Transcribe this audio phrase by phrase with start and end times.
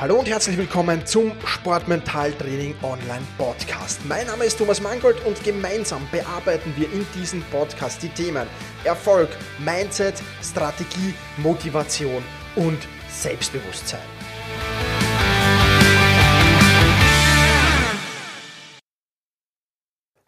[0.00, 3.98] Hallo und herzlich willkommen zum Sportmentaltraining Online Podcast.
[4.06, 8.46] Mein Name ist Thomas Mangold und gemeinsam bearbeiten wir in diesem Podcast die Themen
[8.84, 12.22] Erfolg, Mindset, Strategie, Motivation
[12.54, 12.78] und
[13.10, 13.98] Selbstbewusstsein.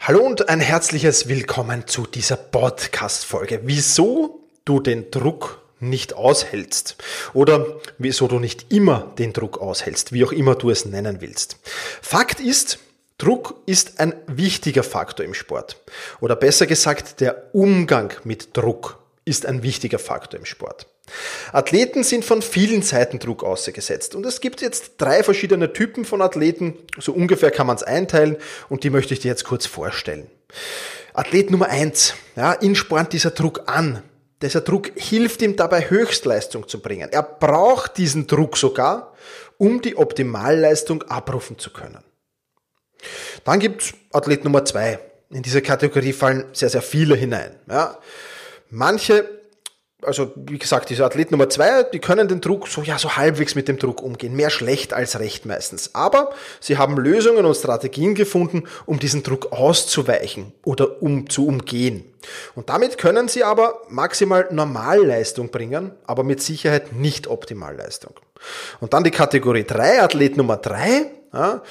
[0.00, 3.60] Hallo und ein herzliches Willkommen zu dieser Podcast-Folge.
[3.62, 6.96] Wieso du den Druck nicht aushältst
[7.32, 11.58] oder wieso du nicht immer den Druck aushältst, wie auch immer du es nennen willst.
[12.00, 12.78] Fakt ist,
[13.18, 15.76] Druck ist ein wichtiger Faktor im Sport.
[16.20, 20.86] Oder besser gesagt, der Umgang mit Druck ist ein wichtiger Faktor im Sport.
[21.52, 26.22] Athleten sind von vielen Seiten Druck ausgesetzt und es gibt jetzt drei verschiedene Typen von
[26.22, 28.36] Athleten, so ungefähr kann man es einteilen
[28.68, 30.30] und die möchte ich dir jetzt kurz vorstellen.
[31.12, 34.02] Athlet Nummer eins, ja, ihn spornt dieser Druck an,
[34.42, 37.10] dieser Druck hilft ihm dabei, Höchstleistung zu bringen.
[37.12, 39.14] Er braucht diesen Druck sogar,
[39.58, 42.02] um die Optimalleistung abrufen zu können.
[43.44, 44.98] Dann gibt's Athlet Nummer zwei.
[45.30, 47.58] In diese Kategorie fallen sehr, sehr viele hinein.
[47.68, 47.98] Ja.
[48.70, 49.39] Manche
[50.02, 53.54] also wie gesagt, diese Athlet Nummer zwei, die können den Druck so ja so halbwegs
[53.54, 55.94] mit dem Druck umgehen, mehr schlecht als recht meistens.
[55.94, 62.04] Aber sie haben Lösungen und Strategien gefunden, um diesen Druck auszuweichen oder um zu umgehen.
[62.54, 68.14] Und damit können sie aber maximal Normalleistung bringen, aber mit Sicherheit nicht Optimalleistung.
[68.80, 71.10] Und dann die Kategorie drei, Athlet Nummer drei.
[71.32, 71.62] Ja,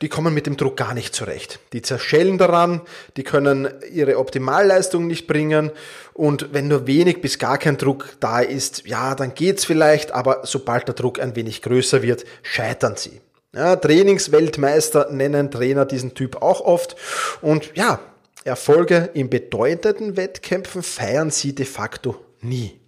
[0.00, 1.58] die kommen mit dem Druck gar nicht zurecht.
[1.72, 2.82] Die zerschellen daran,
[3.16, 5.70] die können ihre Optimalleistung nicht bringen
[6.14, 10.42] und wenn nur wenig bis gar kein Druck da ist, ja, dann geht's vielleicht, aber
[10.44, 13.20] sobald der Druck ein wenig größer wird, scheitern sie.
[13.54, 16.96] Ja, Trainingsweltmeister nennen Trainer diesen Typ auch oft
[17.40, 17.98] und ja,
[18.44, 22.80] Erfolge in bedeutenden Wettkämpfen feiern sie de facto nie.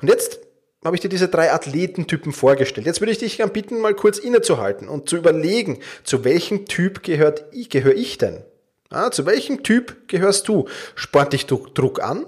[0.00, 0.40] Und jetzt
[0.84, 2.86] habe ich dir diese drei Athletentypen vorgestellt.
[2.86, 7.02] Jetzt würde ich dich gern bitten, mal kurz innezuhalten und zu überlegen, zu welchem Typ
[7.02, 8.42] gehört ich, gehöre ich denn?
[8.88, 10.68] Ah, zu welchem Typ gehörst du?
[10.94, 12.26] Spornt dich Druck an?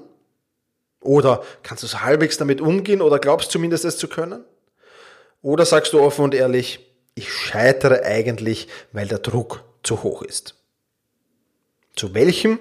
[1.01, 4.45] Oder kannst du so halbwegs damit umgehen oder glaubst zumindest es zu können?
[5.41, 10.55] Oder sagst du offen und ehrlich, ich scheitere eigentlich, weil der Druck zu hoch ist?
[11.97, 12.61] Zu welchem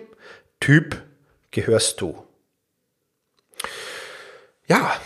[0.59, 1.01] Typ
[1.51, 2.23] gehörst du?
[4.65, 4.99] Ja,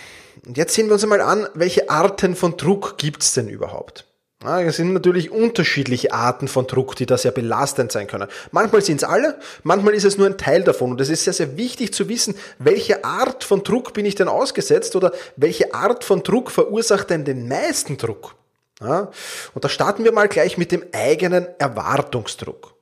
[0.46, 4.06] und jetzt sehen wir uns einmal an, welche Arten von Druck gibt's denn überhaupt?
[4.44, 8.28] Ja, es sind natürlich unterschiedliche Arten von Druck, die da sehr belastend sein können.
[8.51, 10.91] Manchmal sind es alle, manchmal ist es nur ein Teil davon.
[10.91, 14.28] Und es ist sehr, sehr wichtig zu wissen, welche Art von Druck bin ich denn
[14.28, 18.35] ausgesetzt oder welche Art von Druck verursacht denn den meisten Druck.
[18.81, 19.09] Ja,
[19.53, 22.75] und da starten wir mal gleich mit dem eigenen Erwartungsdruck.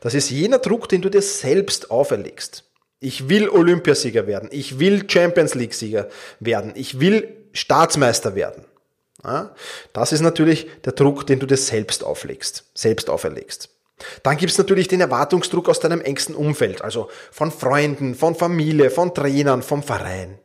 [0.00, 2.64] Das ist jener Druck, den du dir selbst auferlegst.
[3.00, 4.48] Ich will Olympiasieger werden.
[4.52, 6.08] Ich will Champions League Sieger
[6.40, 6.72] werden.
[6.74, 8.64] Ich will Staatsmeister werden.
[9.92, 13.70] Das ist natürlich der Druck, den du dir selbst auflegst, selbst auferlegst.
[14.22, 19.14] Dann gibt's natürlich den Erwartungsdruck aus deinem engsten Umfeld, also von Freunden, von Familie, von
[19.14, 20.38] Trainern, vom Verein.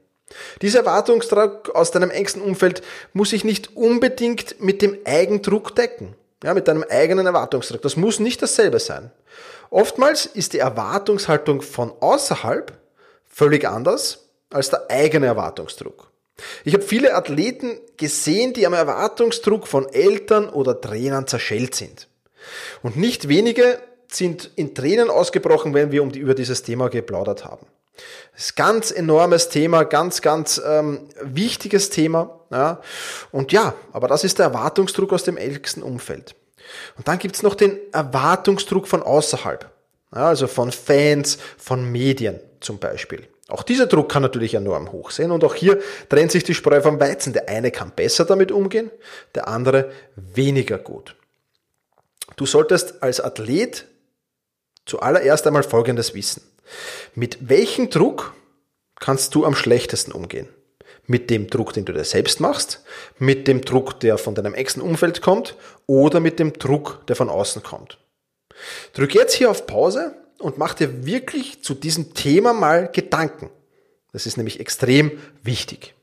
[0.61, 2.81] Dieser Erwartungsdruck aus deinem engsten Umfeld
[3.13, 7.81] muss sich nicht unbedingt mit dem Eigendruck decken, ja, mit deinem eigenen Erwartungsdruck.
[7.81, 9.11] Das muss nicht dasselbe sein.
[9.71, 12.77] Oftmals ist die Erwartungshaltung von außerhalb
[13.25, 16.11] völlig anders als der eigene Erwartungsdruck.
[16.65, 22.09] Ich habe viele Athleten gesehen, die am Erwartungsdruck von Eltern oder Trainern zerschellt sind.
[22.83, 27.45] Und nicht wenige sind in Tränen ausgebrochen, wenn wir um die, über dieses Thema geplaudert
[27.45, 27.65] haben.
[28.33, 32.41] Das ist ganz enormes Thema, ganz, ganz ähm, wichtiges Thema.
[32.51, 32.81] Ja.
[33.31, 36.35] Und ja, aber das ist der Erwartungsdruck aus dem ältesten Umfeld.
[36.97, 39.69] Und dann gibt's noch den Erwartungsdruck von außerhalb.
[40.11, 43.27] Also von Fans, von Medien zum Beispiel.
[43.47, 46.81] Auch dieser Druck kann natürlich enorm hoch sein und auch hier trennt sich die Spreu
[46.81, 47.33] vom Weizen.
[47.33, 48.89] Der eine kann besser damit umgehen,
[49.35, 51.15] der andere weniger gut.
[52.37, 53.85] Du solltest als Athlet
[54.85, 56.41] zuallererst einmal Folgendes wissen.
[57.13, 58.33] Mit welchem Druck
[58.99, 60.47] kannst du am schlechtesten umgehen?
[61.07, 62.83] Mit dem Druck, den du dir selbst machst,
[63.17, 65.55] mit dem Druck, der von deinem engsten Umfeld kommt
[65.87, 67.99] oder mit dem Druck, der von außen kommt.
[68.93, 73.49] Drück jetzt hier auf Pause und mach dir wirklich zu diesem Thema mal Gedanken.
[74.13, 75.11] Das ist nämlich extrem
[75.43, 75.93] wichtig.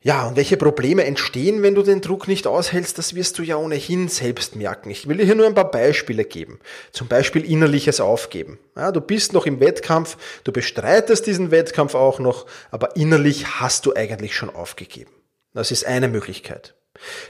[0.00, 3.56] Ja, und welche Probleme entstehen, wenn du den Druck nicht aushältst, das wirst du ja
[3.56, 4.90] ohnehin selbst merken.
[4.90, 6.60] Ich will dir hier nur ein paar Beispiele geben.
[6.92, 8.60] Zum Beispiel innerliches Aufgeben.
[8.76, 13.86] Ja, du bist noch im Wettkampf, du bestreitest diesen Wettkampf auch noch, aber innerlich hast
[13.86, 15.10] du eigentlich schon aufgegeben.
[15.52, 16.77] Das ist eine Möglichkeit.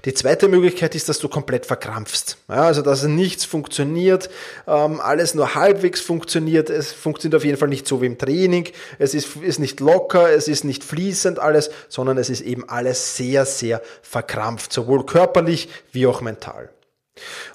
[0.04, 2.38] Die zweite Möglichkeit ist, dass du komplett verkrampfst.
[2.48, 4.30] Ja, also dass nichts funktioniert,
[4.66, 6.70] ähm, alles nur halbwegs funktioniert.
[6.70, 8.68] Es funktioniert auf jeden Fall nicht so wie im Training.
[8.98, 13.16] Es ist, ist nicht locker, es ist nicht fließend alles, sondern es ist eben alles
[13.16, 16.70] sehr, sehr verkrampft, sowohl körperlich wie auch mental.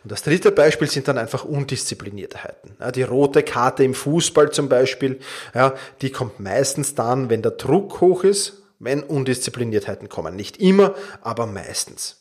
[0.03, 2.75] Und das dritte Beispiel sind dann einfach Undiszipliniertheiten.
[2.79, 5.19] Ja, die rote Karte im Fußball zum Beispiel,
[5.53, 10.35] ja, die kommt meistens dann, wenn der Druck hoch ist, wenn Undiszipliniertheiten kommen.
[10.35, 12.19] Nicht immer, aber meistens.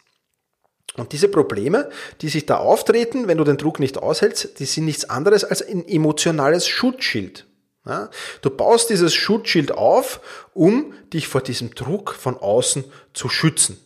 [0.97, 1.89] Und diese Probleme,
[2.21, 5.63] die sich da auftreten, wenn du den Druck nicht aushältst, die sind nichts anderes als
[5.63, 7.47] ein emotionales Schutzschild.
[7.85, 8.11] Ja,
[8.43, 10.21] du baust dieses Schutzschild auf,
[10.55, 13.79] um dich vor diesem Druck von außen zu schützen.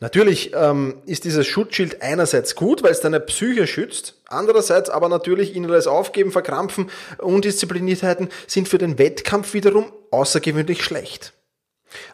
[0.00, 5.54] Natürlich ähm, ist dieses Schutzschild einerseits gut, weil es deine Psyche schützt, andererseits aber natürlich
[5.54, 11.32] inneres Aufgeben, Verkrampfen, Undiszipliniertheiten sind für den Wettkampf wiederum außergewöhnlich schlecht.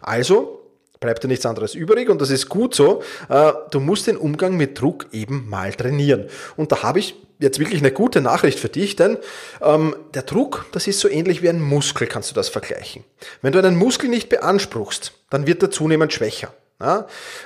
[0.01, 0.61] Also
[1.01, 3.03] bleibt dir nichts anderes übrig und das ist gut so.
[3.29, 6.29] Äh, du musst den Umgang mit Druck eben mal trainieren.
[6.57, 9.19] Und da habe ich jetzt wirklich eine gute Nachricht für dich, denn
[9.61, 13.05] ähm, der Druck, das ist so ähnlich wie ein Muskel, kannst du das vergleichen.
[13.43, 16.55] Wenn du einen Muskel nicht beanspruchst, dann wird er zunehmend schwächer.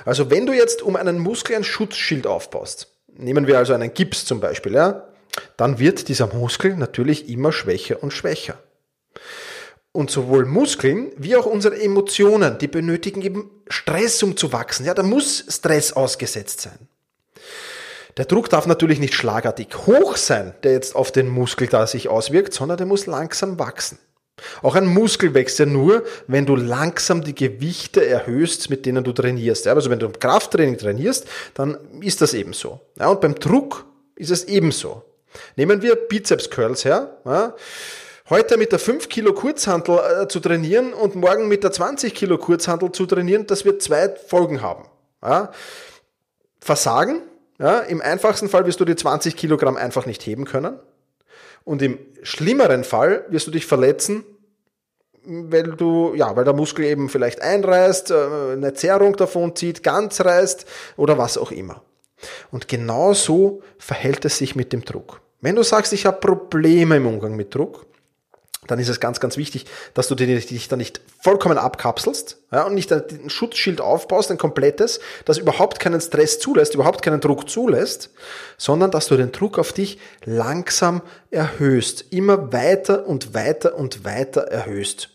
[0.03, 4.25] Also wenn du jetzt um einen Muskel ein Schutzschild aufbaust, nehmen wir also einen Gips
[4.25, 5.07] zum Beispiel, ja,
[5.57, 8.57] dann wird dieser Muskel natürlich immer schwächer und schwächer.
[9.97, 14.85] Und sowohl Muskeln wie auch unsere Emotionen, die benötigen eben Stress, um zu wachsen.
[14.85, 16.77] Ja, da muss Stress ausgesetzt sein.
[18.15, 22.09] Der Druck darf natürlich nicht schlagartig hoch sein, der jetzt auf den Muskel da sich
[22.09, 23.97] auswirkt, sondern der muss langsam wachsen.
[24.61, 29.13] Auch ein Muskel wächst ja nur, wenn du langsam die Gewichte erhöhst, mit denen du
[29.13, 29.65] trainierst.
[29.65, 32.81] Also wenn du Krafttraining trainierst, dann ist das ebenso.
[32.99, 35.01] Ja, und beim Druck ist es ebenso.
[35.55, 37.17] Nehmen wir Bizeps Curls her.
[37.25, 37.55] Ja,
[38.29, 42.37] heute mit der 5 Kilo Kurzhantel äh, zu trainieren und morgen mit der 20 Kilo
[42.37, 44.85] Kurzhantel zu trainieren, das wird zwei Folgen haben.
[45.23, 45.51] Ja,
[46.59, 47.21] Versagen.
[47.59, 50.79] Ja, Im einfachsten Fall wirst du die 20 Kilogramm einfach nicht heben können.
[51.63, 54.23] Und im schlimmeren Fall wirst du dich verletzen,
[55.23, 60.21] weil du, ja, weil der Muskel eben vielleicht einreißt, äh, eine Zerrung davon zieht, ganz
[60.21, 60.65] reißt
[60.97, 61.81] oder was auch immer.
[62.51, 65.21] Und genau so verhält es sich mit dem Druck.
[65.41, 67.85] Wenn du sagst, ich habe Probleme im Umgang mit Druck,
[68.67, 72.75] dann ist es ganz, ganz wichtig, dass du dich da nicht vollkommen abkapselst ja, und
[72.75, 78.11] nicht ein Schutzschild aufbaust, ein komplettes, das überhaupt keinen Stress zulässt, überhaupt keinen Druck zulässt,
[78.57, 84.41] sondern dass du den Druck auf dich langsam erhöhst, immer weiter und weiter und weiter
[84.41, 85.09] erhöhst.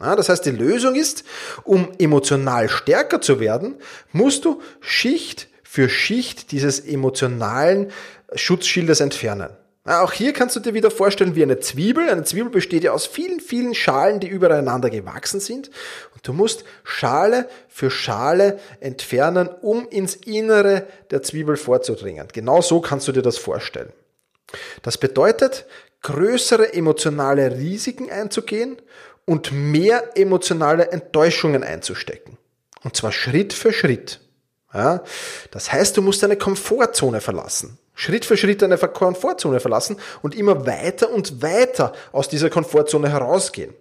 [0.00, 1.24] Ja, das heißt, die Lösung ist,
[1.64, 3.76] um emotional stärker zu werden,
[4.10, 7.92] musst du Schicht für Schicht dieses emotionalen
[8.34, 9.50] Schutzschildes entfernen.
[9.84, 12.08] Auch hier kannst du dir wieder vorstellen wie eine Zwiebel.
[12.08, 15.70] Eine Zwiebel besteht ja aus vielen, vielen Schalen, die übereinander gewachsen sind.
[16.14, 22.28] Und du musst Schale für Schale entfernen, um ins Innere der Zwiebel vorzudringen.
[22.32, 23.92] Genau so kannst du dir das vorstellen.
[24.82, 25.66] Das bedeutet,
[26.02, 28.76] größere emotionale Risiken einzugehen
[29.24, 32.38] und mehr emotionale Enttäuschungen einzustecken.
[32.84, 34.20] Und zwar Schritt für Schritt.
[34.74, 35.02] Ja,
[35.50, 37.78] das heißt, du musst deine Komfortzone verlassen.
[37.94, 43.74] Schritt für Schritt deine Komfortzone verlassen und immer weiter und weiter aus dieser Komfortzone herausgehen.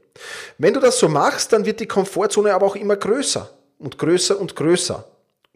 [0.58, 3.50] Wenn du das so machst, dann wird die Komfortzone aber auch immer größer
[3.80, 5.06] und größer und größer.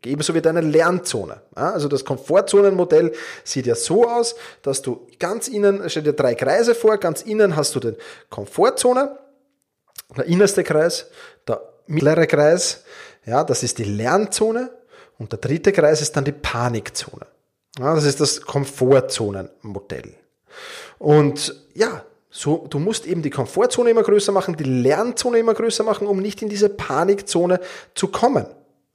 [0.06, 1.42] Ebenso wie deine Lernzone.
[1.56, 3.12] Also das Komfortzonenmodell
[3.44, 7.56] sieht ja so aus, dass du ganz innen, stell dir drei Kreise vor, ganz innen
[7.56, 7.96] hast du den
[8.30, 9.18] Komfortzone,
[10.16, 11.08] der innerste Kreis,
[11.48, 12.84] der mittlere Kreis,
[13.26, 14.70] ja, das ist die Lernzone
[15.18, 17.26] und der dritte Kreis ist dann die Panikzone.
[17.78, 20.16] Ja, das ist das Komfortzonenmodell.
[20.98, 25.84] Und ja, so, du musst eben die Komfortzone immer größer machen, die Lernzone immer größer
[25.84, 27.60] machen, um nicht in diese Panikzone
[27.94, 28.46] zu kommen.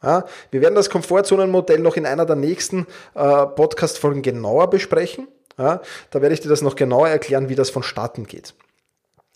[0.02, 5.28] Ja, wir werden das Komfortzonenmodell noch in einer der nächsten äh, Podcast-Folgen genauer besprechen.
[5.58, 8.54] Ja, da werde ich dir das noch genauer erklären, wie das vonstatten geht.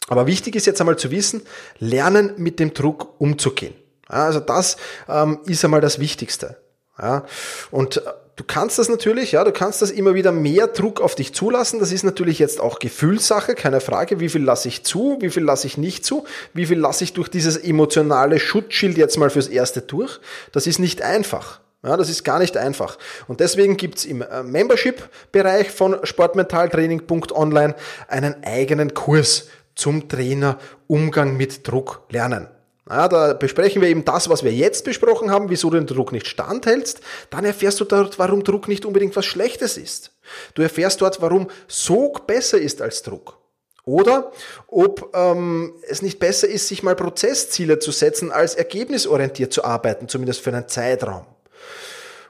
[0.08, 1.42] Aber wichtig ist jetzt einmal zu wissen,
[1.78, 3.74] lernen mit dem Druck umzugehen.
[4.10, 4.76] Ja, also das
[5.08, 6.56] ähm, ist einmal das Wichtigste.
[7.00, 7.24] Ja,
[7.70, 8.02] und
[8.36, 11.80] du kannst das natürlich, ja, du kannst das immer wieder mehr Druck auf dich zulassen.
[11.80, 14.20] Das ist natürlich jetzt auch Gefühlssache, keine Frage.
[14.20, 15.18] Wie viel lasse ich zu?
[15.20, 16.24] Wie viel lasse ich nicht zu?
[16.52, 20.20] Wie viel lasse ich durch dieses emotionale Schutzschild jetzt mal fürs Erste durch?
[20.52, 21.60] Das ist nicht einfach.
[21.82, 22.96] Ja, das ist gar nicht einfach.
[23.28, 27.74] Und deswegen gibt's im äh, Membership-Bereich von sportmentaltraining.online
[28.08, 32.48] einen eigenen Kurs zum Trainer Umgang mit Druck lernen.
[32.88, 36.12] Ja, da besprechen wir eben das, was wir jetzt besprochen haben, wieso du den Druck
[36.12, 37.00] nicht standhältst.
[37.30, 40.12] Dann erfährst du dort, warum Druck nicht unbedingt was Schlechtes ist.
[40.54, 43.38] Du erfährst dort, warum Sog besser ist als Druck.
[43.86, 44.32] Oder
[44.66, 50.08] ob ähm, es nicht besser ist, sich mal Prozessziele zu setzen, als ergebnisorientiert zu arbeiten,
[50.08, 51.26] zumindest für einen Zeitraum.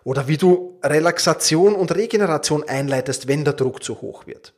[0.04, 4.52] Oder wie du Relaxation und Regeneration einleitest, wenn der Druck zu hoch wird.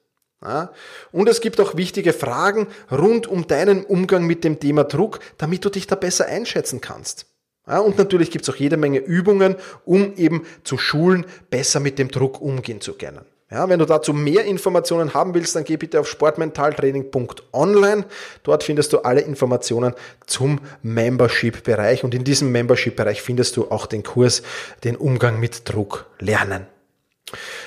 [1.12, 5.64] Und es gibt auch wichtige Fragen rund um deinen Umgang mit dem Thema Druck, damit
[5.64, 7.26] du dich da besser einschätzen kannst.
[7.66, 12.08] Und natürlich gibt es auch jede Menge Übungen, um eben zu schulen, besser mit dem
[12.10, 13.24] Druck umgehen zu können.
[13.50, 18.04] Ja, wenn du dazu mehr Informationen haben willst, dann geh bitte auf sportmentaltraining.online.
[18.42, 19.94] Dort findest du alle Informationen
[20.26, 24.42] zum Membership-Bereich und in diesem Membership-Bereich findest du auch den Kurs,
[24.82, 26.66] den Umgang mit Druck lernen.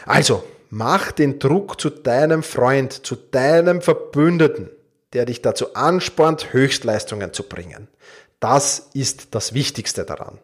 [0.06, 4.70] Also, mach den Druck zu deinem Freund, zu deinem Verbündeten,
[5.14, 7.88] der dich dazu anspornt, Höchstleistungen zu bringen.
[8.40, 10.40] Das ist das Wichtigste daran.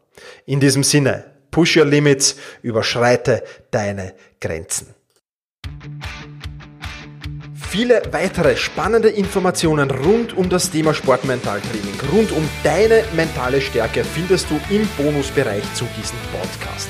[0.45, 4.93] In diesem Sinne, push your limits, überschreite deine Grenzen.
[7.69, 14.49] Viele weitere spannende Informationen rund um das Thema Sportmentaltraining, rund um deine mentale Stärke findest
[14.49, 16.89] du im Bonusbereich zu diesem Podcast.